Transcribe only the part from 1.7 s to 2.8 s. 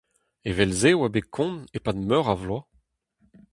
e-pad meur a vloaz.